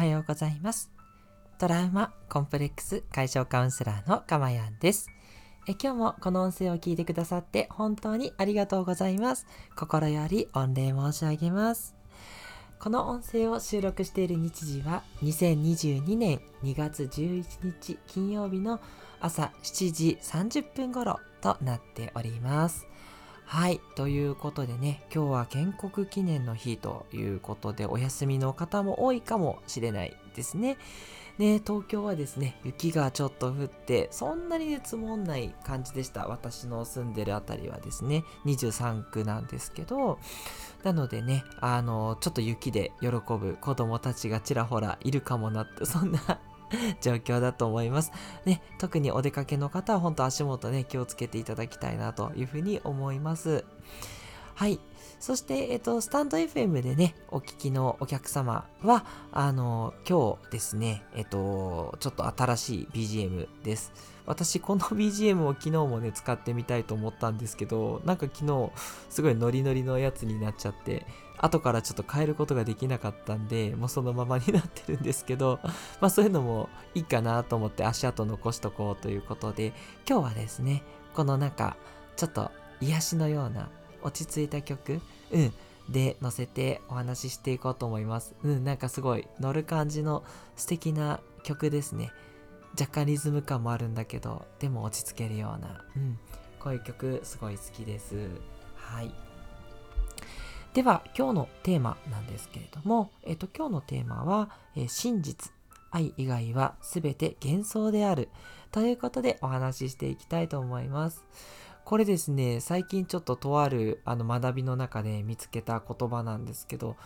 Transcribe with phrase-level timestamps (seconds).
[0.00, 0.90] はようございます。
[1.58, 5.10] トラウマコンプレックス解消カウンセラーのかまやんです。
[5.68, 9.46] え今日もこの音声を聞いてくださって本当にありがとうございます。
[9.76, 11.94] 心より御礼申し上げます。
[12.78, 18.80] この音声を収録している日時は2022年2月11日金曜日の
[19.20, 22.86] 朝7時30分頃となっております。
[23.50, 23.80] はい。
[23.96, 30.78] ということでね、今日は建国記念の日ということで、お休みの方も多いかもしれないですね。
[31.36, 36.28] ね、東京はですね、雪がちょっと降って、そんなに、ね、積もんない感じでした。
[36.28, 40.20] 私の住んでるあたりはですね、23区なんですけど、
[40.84, 46.38] なのでね、あの、ちょっと雪で喜ぶ子供たちがちらほらいるかもなって、そんな
[47.00, 48.12] 状況だと思います。
[48.44, 53.64] ね、特にお出かけの方は本当足元ね、気をつけていただきたいなというふうに思います。
[54.54, 54.78] はい。
[55.20, 63.92] そして、えっと、スタンド FM でね、お聞きのお客様は、あの、今日ですね、えっと、ちょっと新しい BGM です。
[64.24, 68.70] 私、この BGM を昨日もね、使ってみたいと思ったんですけど、なんか昨日、
[69.10, 71.04] すごいノリノリのやつになっちゃって、
[71.42, 75.58] 後からちょっと変えることができなかったんで、もうそのままになってるんですけど、
[76.00, 79.72] まあそういうのもいいかなと思って足跡残しとこうということで、
[80.08, 80.82] 今日はですね、
[81.14, 81.76] このなんか、
[82.16, 83.70] ちょっと癒しのような
[84.02, 85.52] 落ち着いた曲、うん、
[85.88, 88.34] で乗せてお話ししていこうと思います。
[88.42, 90.22] うん、なんかすごい乗る感じの
[90.56, 92.12] 素敵な曲ですね。
[92.78, 96.18] 若干リズム感もあるんだけど、でも落ち着けるような、うん、
[96.60, 98.28] こういう曲すごい好きです。
[98.76, 99.29] はい。
[100.74, 105.52] では、今日のテーマなんですけれども、えっと、今日のテーマは、え真実、
[105.90, 108.28] 愛以外は全て幻想である
[108.70, 111.24] ということでお話ししていきたいと思います。
[111.84, 116.96] これですね、最近ちょっととあるあの学びの中で見つけた言葉なんですけど、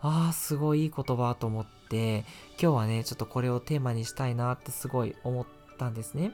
[0.00, 2.24] ああ、すごいいい言葉と思って、
[2.60, 5.46] 今日はね、ちょっとこれをテーマにしたいなってすごい思っ
[5.78, 6.32] たんですね。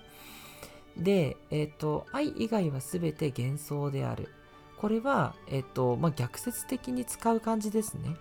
[0.96, 4.32] で、えっ、ー、と、愛以外は全て幻想である。
[4.80, 8.16] これは、えっ、と、まあ、逆説的に使う感じですね。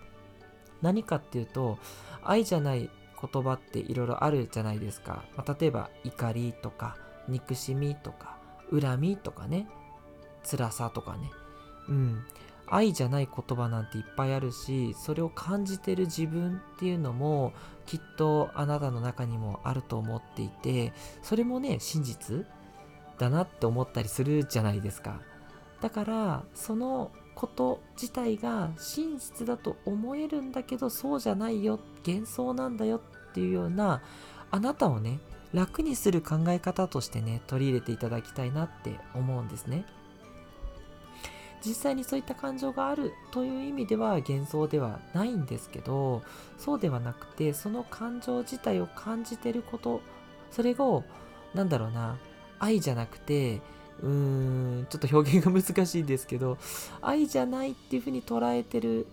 [0.81, 1.78] 何かっていうと、
[2.23, 2.90] 愛じゃない
[3.22, 5.23] 言葉っていろいろあるじゃないですか。
[5.35, 6.97] まあ、例えば、怒りとか、
[7.28, 8.38] 憎しみとか、
[8.72, 9.67] 恨みとかね
[10.44, 11.29] 辛さとかね
[11.90, 12.25] うん
[12.69, 17.53] 愛じゃない言葉なんていっぱいあるしそれを感じてる自分っていうのも
[17.85, 20.91] きっとあなたの中にもあると思っていて
[21.22, 22.46] それもね真実
[23.17, 25.22] だなって思ったりするじゃないですか
[25.81, 34.01] だからそのこと自体が真実だと思えるんだけどそうじゃないよ幻想なんだよっていうような
[34.49, 35.19] あなたをね
[35.53, 39.85] 楽にする考え方としてね取り入れていただきたいなって思うんですね。
[41.66, 46.21] 実際にそういった感情があるという意味では幻想ではないんですけど
[46.57, 50.01] そうではなくてその感情自体を感じてること
[50.51, 51.03] それを
[51.55, 52.19] 何だろうな
[52.59, 53.61] 愛じゃなくて
[54.02, 56.58] うーんちょっと表現が難しいんですけど
[57.02, 59.08] 愛じゃないっていうふうに捉えてる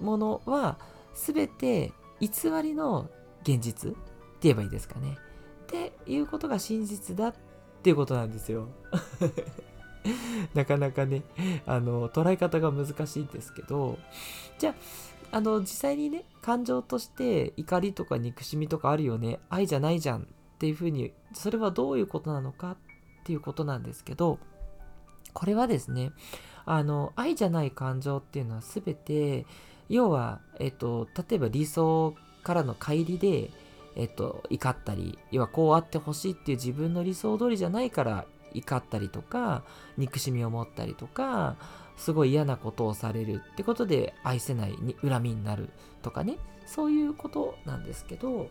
[0.00, 0.78] ものは
[1.14, 2.28] 全て偽
[2.62, 3.08] りの
[3.42, 3.98] 現実って
[4.42, 5.16] 言えばいいですかね
[5.64, 7.34] っていうことが真実だっ
[7.82, 8.68] ていうことなんですよ。
[10.54, 11.22] なかなかね、
[11.66, 13.98] あの、捉え方が難しいんですけど、
[14.58, 14.70] じゃ
[15.32, 20.24] あ、あの、実際にね、感情として怒りとか憎しみとかあるよね、愛じゃないじゃんっ
[20.58, 22.76] ていうふうに、それはどういうことなのかっ
[23.26, 24.38] ていうことなんですけど、
[25.32, 26.12] これはですね、
[26.64, 29.46] あの、愛じゃない感情っていうのは全て、
[29.88, 32.14] 要は、えっと、例えば理想
[32.44, 33.50] からの乖離で、
[33.96, 39.64] えっと、怒ったり、要はこうあってほしいっていう自分の理想通りじゃないから怒ったりとか、
[39.96, 41.56] 憎しみを持ったりとか、
[41.96, 45.70] すごい嫌なことをされるってことで愛せないに恨みになる
[46.02, 48.50] とかね、そういうことなんですけど、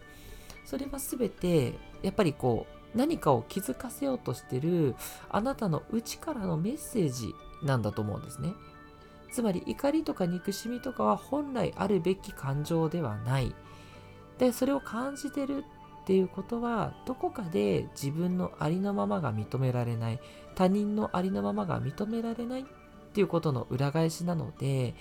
[0.65, 4.95] それは全てやっぱりこう何かを気づかせようとしてる
[5.29, 7.33] あなたの内からのメッセージ
[7.63, 8.53] なんだと思うんですね。
[9.31, 13.53] つまり怒りとか憎しみとかは本来あるべき感情ではない。
[14.37, 15.63] でそれを感じてる
[16.03, 20.19] っていうことはどこかで自分のありのままが認められない
[20.55, 22.65] 他人のありのままが認められないっ
[23.13, 24.93] ていうことの裏返しなので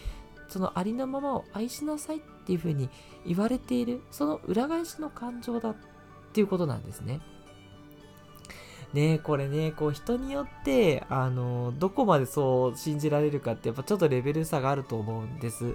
[0.48, 2.88] そのありのままを愛しなさいっていうふうに
[3.26, 5.76] 言われているその裏返しの感情だっ
[6.32, 7.20] ていうことなんですね。
[8.94, 15.74] ねこれね、こう人によって、あの、どこまでそう信じられるかってやっぱちょっとレベル差があると思うんです。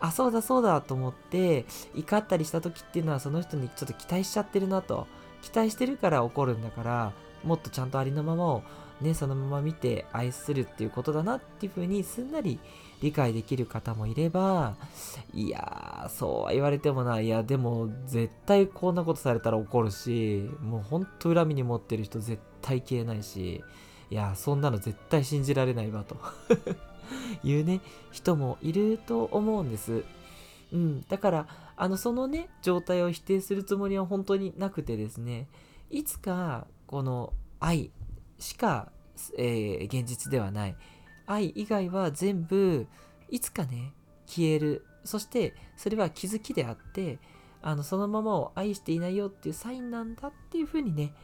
[0.00, 1.64] あ、そうだそうだと思って、
[1.94, 5.06] 怒ったりした時っていうのはその人にちょっと期待しちゃってるなと。
[5.42, 7.12] 期待してるから怒るんだから、
[7.44, 8.62] もっとちゃんとありのままを
[9.00, 12.58] ね、そのまま見て愛するっていうことだなっていうふうにすんなり
[13.00, 14.76] 理解できる方もいれば、
[15.32, 23.64] いやー、そうは言われてもな、いや、でも絶対こんなことされたら怒るし、もうほんと恨みに持ってる人絶対消えないし、
[24.10, 26.16] いや、そんなの絶対信じられないわと
[27.42, 27.80] いうね、
[28.10, 30.04] 人もいると思うんです。
[30.72, 35.48] うん、だから、あの、そのね、状態を否定するつもりは本当になくてですね、
[35.90, 37.90] いつか、この愛
[38.38, 38.92] しか、
[39.38, 40.76] えー、現実ではない。
[41.30, 42.86] 愛以外は全部、
[43.28, 43.92] いつかね、
[44.26, 44.84] 消える。
[45.04, 47.18] そして、それは気づきであって、
[47.62, 51.14] あの、そのままを愛していないよっていうサインなんだっていうふうにね、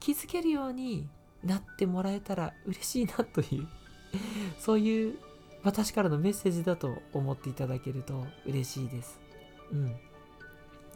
[0.00, 1.08] 気づけるように
[1.42, 3.68] なってもらえたら嬉しいなという
[4.58, 5.18] そういう
[5.62, 9.18] 私からのメッセージだと思っていただけると嬉しいです。
[9.72, 9.96] うん。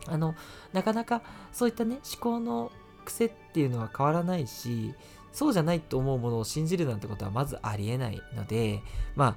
[0.06, 0.34] あの、
[0.72, 1.22] なかなか
[1.52, 2.70] そういったね、思考の
[3.06, 4.94] 癖っていうのは変わらないし、
[5.32, 8.82] そうじゃないと思うものを信じるなんてことはまずありえないので、
[9.14, 9.36] ま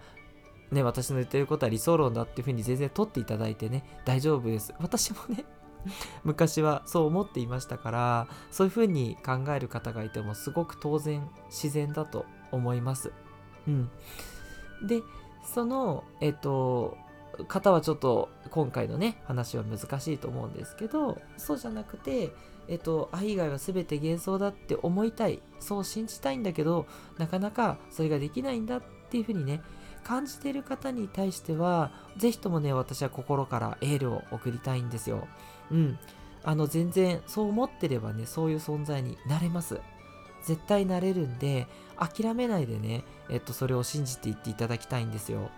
[0.71, 4.73] あ、ね、私の言ってることは理想論だっていうふうに全然取っていただいてね、大丈夫です。
[4.79, 5.43] 私もね、
[6.23, 13.11] 昔はそう思っていましたから、そういうふうに考える方がいてもすごく当然自然だと思います。
[13.67, 13.89] うん。
[14.83, 15.01] で、
[15.43, 16.97] その、えっと、
[17.47, 22.31] 方はちょっと今回のね、話は難しいと思うんですけど、そうじゃなくて、
[22.71, 26.87] えっと、愛以外は全て幻想だって思いたい、そう信じたいんだけど、
[27.17, 29.61] なかなかそれができないんだっていうふうにね、
[30.05, 35.27] 感じてる方に対しては、ぜひともね、私は心からエールを送りたいんですよ。
[35.69, 35.99] うん。
[36.45, 39.81] あの、全然、そう思ってればね、そういう存在になれます。
[40.45, 45.51] 絶対なれるんで、諦めないでね、えっと、それを信じていっていただきたいんですよ。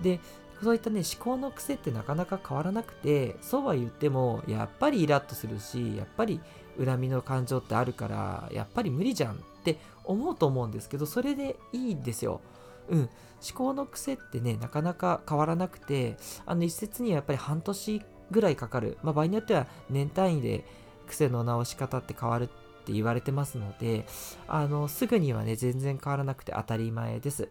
[0.00, 0.20] で、
[0.62, 6.40] そういったね、思考の癖ってなかなか変わらなくて、そうは言っても、やっぱりイラッとするし、やっぱり
[6.82, 12.40] 恨みの感情ってあるから、やっぱり無理じゃんって思うと思うんですけど、それでいいんですよ。
[12.88, 12.98] うん。
[13.00, 13.08] 思
[13.54, 16.16] 考の癖ってね、なかなか変わらなくて、
[16.46, 18.98] あの一説にはやっぱり半年ぐらいかかる。
[19.02, 20.64] まあ場合によっては年単位で
[21.06, 22.46] 癖の直し方って変わるっ
[22.84, 24.06] て言われてますので、
[24.48, 27.50] あの、すぐにはね、全然変わらなくて当たり前です。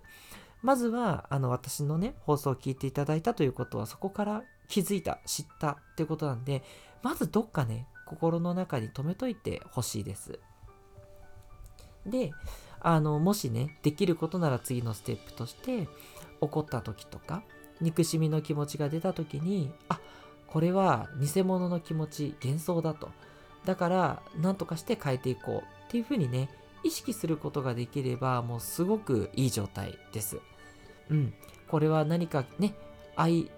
[0.65, 6.63] まずは、あの、私のね、放送を聞いていただいたということは、そこから気づいた、知ったっていうことなんで、
[7.03, 10.39] まずどっかね、心の中に留めといてほしいです。
[12.07, 12.31] で、
[12.79, 15.87] あの、もしね、できることなら次のステップとして、
[16.41, 17.43] 怒った時とか、
[17.79, 19.99] 憎しみの気持ちが出た時に、あ、
[20.47, 23.11] これは偽物の気持ち、幻想だと。
[23.65, 26.49] だから、何とかして変えていこうっていうふうにね、
[26.83, 30.39] 意識することができれば、もうすごくいい状態です。
[31.09, 31.33] うん、
[31.67, 32.75] これは何かね、
[33.15, 33.49] 愛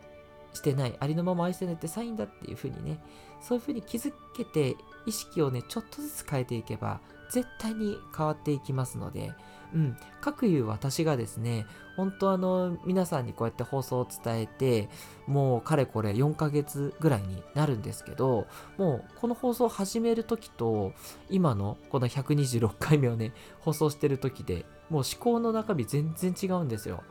[0.54, 3.00] してない、ありのまま愛してないってサインだっていうふうにね、
[3.42, 7.00] そういうふうに気づけて、意識をね、ちょっとずつ変えていけば、
[7.30, 9.34] 絶対に変わっていきますので、
[9.74, 11.66] うん、各いう私がですね、
[11.98, 14.90] 本当あの、皆さんにこうやって放送を伝えて、
[15.28, 18.48] もうかれこれ4ヶ月ぐらいになるんですけど、
[18.78, 20.94] もうこの放送を始める時と、
[21.30, 27.04] 今のこの126回目をね、放送してる時で、もう思考の中身全然違うんですよ。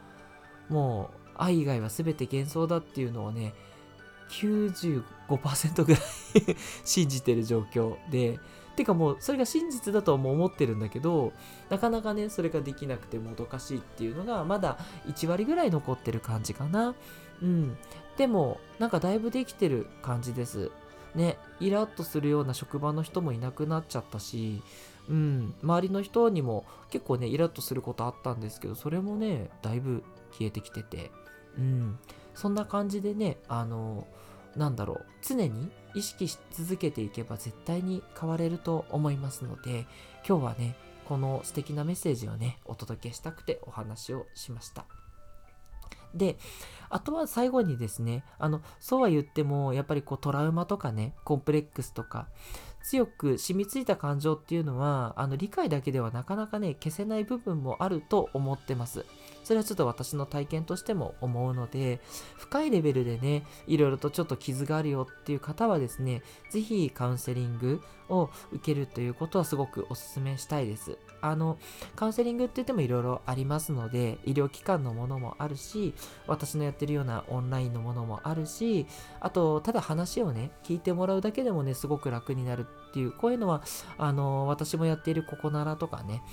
[0.69, 3.55] もう愛以外は全て幻想だっていうのをね、
[4.31, 6.03] 95%ぐらい
[6.85, 8.39] 信じてる状況で、
[8.77, 11.33] てかもうそれが真実だとはもう思ってるんだけど、
[11.71, 16.95] なかなかね、それができなくてもどかしいっていうのがまだ1割ぐらい残ってる感じかな。
[17.43, 17.77] うん。
[18.17, 20.71] でも、なんかだいぶできてる感じです。
[21.15, 24.63] ね、イラッとするような職場の人もいなくなっちゃったし、
[25.09, 30.03] うん、周りの人にも結構ね、イラッとすることあったんですけど、それもね、だいぶ
[30.37, 31.11] 消えてきてて、
[31.59, 31.99] うん、
[32.35, 34.07] そんな感じでね、あの、
[34.57, 39.87] なんだろう、常に意識し続けていけば絶対に変われると思いますので、
[40.27, 40.77] 今日はね、
[41.07, 44.87] この素敵なメッセージをね、お届けしたくてお話をしました。
[46.15, 46.37] で、
[46.89, 52.29] あとは最後にですね、あの、そうは言っても、やっぱりこうトラウマとかね、コンプレックスとか、
[52.83, 59.05] 強く染みついた感情っていうのは、あの、理解だけではなかなかね、消せない部分もあると思ってます。
[59.47, 62.01] それはちょっと私の体験としても思うので、
[62.37, 70.99] 深いレベルでね、いろいろとちょっと傷があるよっていう方はですね、ぜひカウンセリングを受けるということはすごくお勧めしたいです。
[71.21, 71.59] あの、
[71.95, 75.95] カウンセリングって言ってもいろいろありますので、医療機関のものもあるし、
[76.27, 78.89] 私のやってるようなオンラインのものもあるし、
[79.21, 83.63] あと、ただ話をね、聞いてもらうだけでもね、すごく楽になるっていう、こういうのは、
[83.97, 86.25] あの、私もやっているココナラとかね、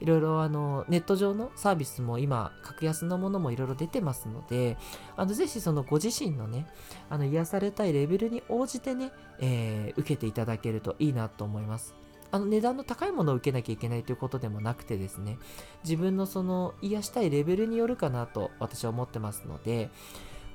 [0.00, 4.78] いろいろあの、ネット上のサービスも今、格安のものもいろいろ出てますので、
[5.16, 6.66] あの、ぜひそのご自身のね、
[7.10, 11.94] あの、癒されたいレベルに応じてね、えー、受けていただけるといいなと思います。
[12.32, 15.36] あの値段の高いものを受けなきゃいけないということでもなくてですね
[15.82, 19.90] 自分のその癒したいレベルによるかなと私は思ってますので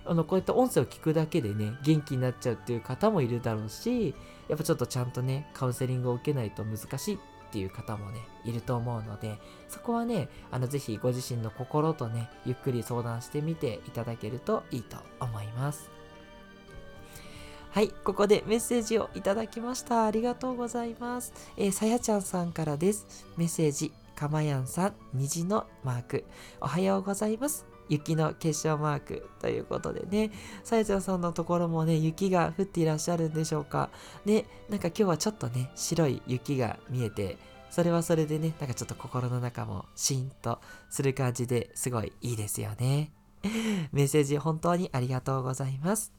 [0.06, 4.16] あのこういった音声を聞くだけでね元気になっちゃうっていう方もいるだろうし
[4.48, 7.20] やっぱちょっとちゃんとねカウンセリングを受けないと難しい
[7.56, 9.38] っていう方もねいると思うので
[9.70, 15.90] そこはねあのぜひご自身の心とねゆっくり相談してみていただけるといいと思います
[17.72, 20.06] はい、ここでメッセージをいただきました。
[20.06, 21.34] ありがとうございます。
[21.58, 23.26] えー、さやちゃんさんからです。
[23.36, 26.24] メッセージ、かまやんさん、虹のマーク。
[26.62, 27.75] おはようございます。
[27.90, 30.32] 雪の結晶マークということでね、
[30.64, 33.90] さやちゃんさんのところもね、雪が降っていらっしゃるんでしょうか。
[34.26, 37.38] ね、なんか今日はちょっとね、白い雪が見えて、
[37.70, 43.12] それはそれでね、なんかちょっと心の中もシーンとする感じですごいいいですよね。
[43.92, 46.12] メッセージ本当にありがとうございます。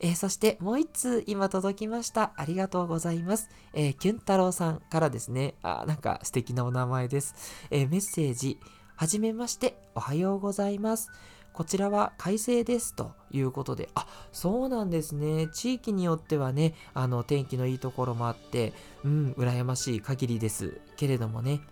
[0.00, 2.32] えー、そしてもう一通今届きました。
[2.36, 3.50] ありがとうございます。
[3.72, 7.34] えー、キュン太郎さんからですね、あ、なんか素敵なお名前です。
[7.70, 8.58] えー、メッセージ、
[9.00, 11.10] はじめまして、おはようございます。
[11.54, 15.48] こちらは快晴ですということで、あ、そうなんですね。
[15.54, 20.82] 地域によってはね、あの、天気のいいところもあって、うん、羨ましい限りです。
[20.98, 21.62] けれどもね、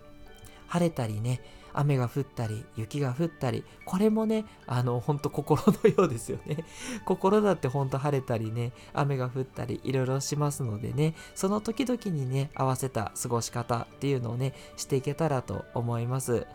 [0.69, 1.43] 晴れたりね、
[1.73, 6.65] 雨が降ったり雪が降ったりこれもねあのほんと心のようですよね。
[7.05, 11.15] 心だってほんと晴れたりね雨が降ったりいろいろしますのでね。
[11.35, 16.47] その時々にね合わせた過ごし方っていうのをねしていけたらと思います。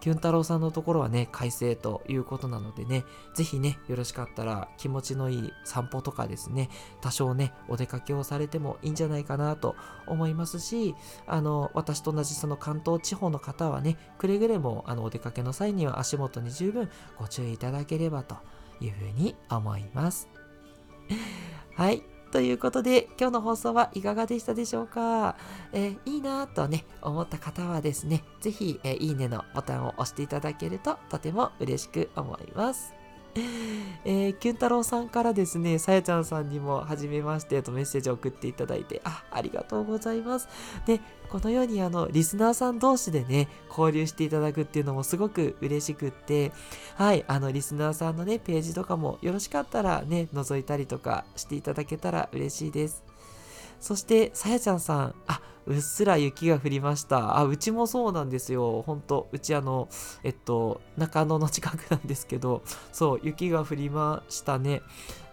[0.00, 6.68] キュン太郎さんのところはね、快晴ということなのでね、ぜひね、よろしかったら気持ちのいい散歩とかですね、
[7.00, 9.74] 多少ね、お出かけをされてもいいんじゃないかなと
[10.06, 10.94] 思いますし、
[11.26, 18.36] あの、私と同じその関東地方の方はね、くれぐれももあのお出かけの際には足元に十分ご注意いただければと
[18.80, 20.28] いうふうに思います。
[21.74, 22.02] はい。
[22.30, 25.36] ということで、今日の放送はいかがでしたでしょうか、
[25.72, 32.97] えー、いいなとね、思った方はですね、ぜひ、えー、いいねのボタンを押していただけるととても嬉しく思います。
[34.04, 40.48] えー、キュン太郎さんからですね、さやちゃんさんにも、はじめましてとメッセージを送っていただいて、あ、ありがとうございます。
[40.86, 46.52] で、このようにあの、リスナーさん同士でね、交流していただくっていうのもすごく嬉しくって、
[46.96, 53.07] はい、あの、リスナーさんのね、ページとかもよろしかったらね、覗いたりとかしていただけたら嬉しいです。
[53.80, 57.38] そして、さやちゃんさん、あ、うっすら雪が降りました。
[57.38, 58.82] あ、うちもそうなんですよ。
[58.82, 59.88] ほんと、うちあの、
[60.24, 64.80] えっと、中野の近くなんですけど、そう、雪が降りましたね。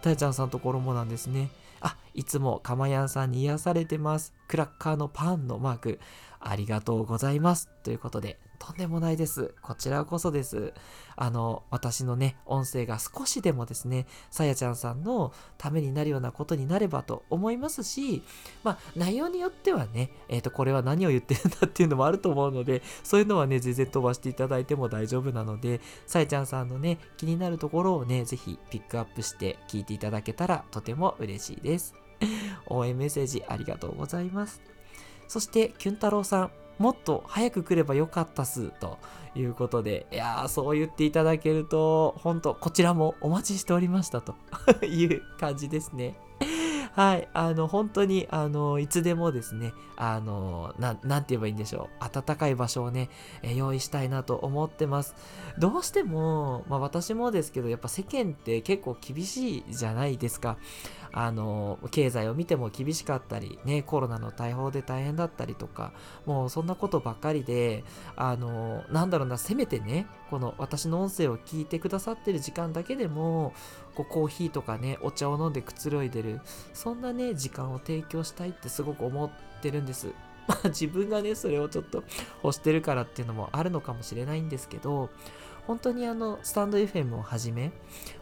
[0.01, 1.49] たやちゃんさんのところもなんですね。
[1.79, 4.33] あ、いつもかまやんさんに癒されてます。
[4.47, 5.99] クラッカーのパンのマーク、
[6.39, 7.69] ありがとうございます。
[7.83, 9.53] ということで、とんでもないです。
[9.61, 10.73] こちらこそです。
[11.15, 18.23] あの、私のね、音声が少しでもですね、さやちゃんさんのためになるようなことになればと思いますし、
[18.63, 31.95] まあ、内容によってはね、えっ、ー、と、これは何を言ってるんだっていうのもあると思うので、そういうのはね、全然飛ばしていただいても大丈夫なので、さやちゃんさんのね、気になるところをね、ぜひピックアップして聞いていただけたらとても嬉しいです。
[32.67, 34.61] 応援メッセージありがとうございます。
[35.27, 38.97] そして、キュン太郎さん、もっと早く来ればよかったっす、と
[39.35, 44.35] いうことで、いやー、そう言っていただけると、本当こちらもお待ちしておりましたと
[44.85, 46.15] いう感じですね。
[46.95, 53.09] はい、あの、本当に、あの、いつでもですね、あの、ななんて言えばいいんでしょう、暖かい場所をね、
[53.43, 55.13] え用意したいなと思ってます。
[55.59, 60.55] どうしても、まあ私もですけど、やっぱ世間って結構厳しいじゃないですか。
[61.17, 65.93] あの、経済を見ても厳しかったり、ね、コロナの大砲で大変だったりとか、
[66.25, 67.85] もうそんなことばっかりで、
[68.17, 73.53] あの、なんだろうな、せめてね、この私の音声を聞いてくださってる時間だけでも、
[73.95, 76.41] こうコーヒーとかね、お茶を飲んでくつろいでる、
[76.73, 79.31] そんなね、時間を提供したいってすごく思っ
[79.61, 80.07] てるんです。
[80.47, 82.03] ま あ自分がね、それをちょっと
[82.43, 85.09] 欲してるからっていうのもあるのかもしれないんですけど、
[85.67, 87.71] 本当にあの、スタンド FM をはじめ、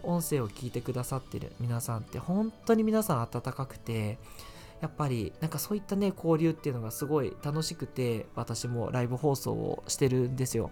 [0.01, 4.17] 音声を聞いてくださってる皆さんって本当に皆さん温かくて、
[4.81, 10.71] やっぱりなんかそういったね、交流っていうのがすごい楽しくて、私もライブ放送をしてるんですよ。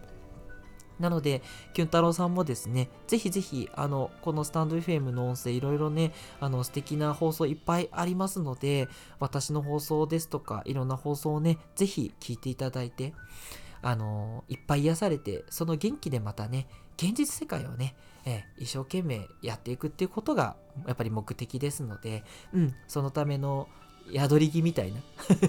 [1.01, 1.41] なので、
[1.73, 8.87] キュン太郎さんもですね、ぜひぜひ、あの、このスタンド FM の音声、いろいろね、あの、素敵な放送いっぱいありますので、
[9.19, 13.13] 私の放送ですとか、いろんな放送をね、ぜひ聞いていただいて、
[13.81, 17.95] あのいっぱい癒されて、その元気でまたね、現実世界をね、
[18.25, 22.23] え、一生懸命やっていくっていうことが、やっぱり目的ですので、
[22.53, 23.67] うん、そのための
[24.13, 24.99] 宿り木みたいな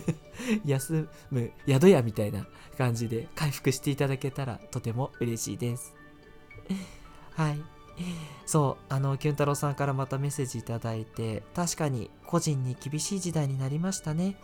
[0.64, 2.46] 休む宿屋みたいな
[2.78, 5.94] 感じで回復していただけたらとても嬉しいです。
[7.34, 7.60] はい。
[8.46, 14.36] そう、あの、キュン太郎さんからまたメッセージいただいて、確かに個人に厳しい時代になりましたね。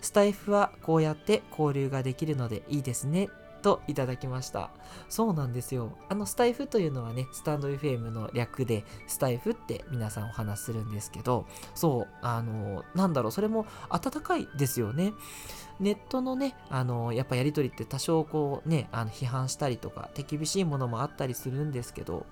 [0.00, 3.28] スタイフはこうやって交流ができるのでいいですね。
[3.66, 4.70] といただきました。
[5.08, 5.98] そうなんですよ。
[6.08, 15.14] あのスタイフというのはね、スタンド FM の略でスタイフって皆さんお話しするんですけど、そう、あの、なんだろう、それも温かいですよね。
[15.80, 22.24] ネットのね、あの、やっぱやりとりって多少こうね、あの批判したりとか手厳しいものもあったりするんですけど、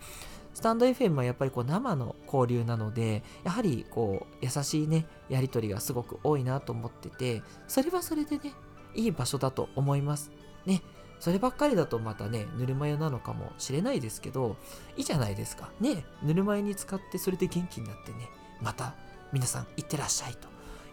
[0.55, 8.53] スタンド FM はやっぱりこう生の交流なので、やはりこう優しいね、やりとりがすごく多いなと思ってて、それはそれでね、
[8.95, 10.31] いい場所だと思います。
[10.65, 10.83] ね、
[11.19, 14.57] そればっかりだとまたね、ぬるま湯なのかもしれないですけど、
[14.97, 15.71] いいじゃないですか。
[15.81, 18.29] ね、ぬるま湯に使ってそれで元気になってね、
[18.63, 18.95] また
[19.33, 20.49] 皆さんいってらっしゃいと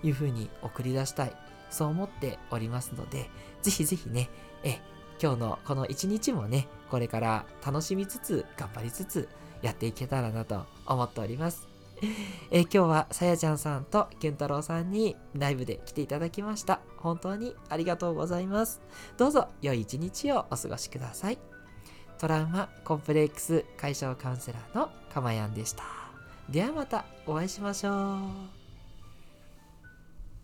[0.08, 1.34] いうふうに送り出したい。
[1.70, 3.30] そう思っておりますので、
[3.62, 4.30] ぜひぜひね、
[4.64, 4.82] え、
[5.22, 9.30] 今日のこの一日もね、これから楽しみつつ、頑張りつつ、
[9.62, 11.68] やっていけたらなと思っております。
[12.50, 16.80] え今日はさやちゃんさんときゅん太郎さんにライブで来ていただきました。
[16.98, 18.82] 本当にありがとうございます。
[19.18, 21.38] どうぞ良い一日をお過ごしください。
[22.18, 25.84] トラウマコンプレックス解消カウンセラーのかまやんでした。
[26.50, 28.61] ではまたお会いしましょう。